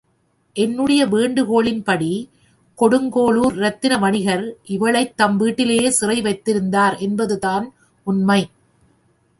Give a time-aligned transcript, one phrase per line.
[0.53, 2.29] என்னுடைய வேண்டுகோளின்படி
[2.79, 4.55] கொடுங்கோளுர் இரத்தின வணிகர்
[4.65, 7.73] இவளைத் தம் வீட்டிலேயே சிறை வைத்திருந்தார் என்பதுதான்
[8.03, 8.49] உண்மை.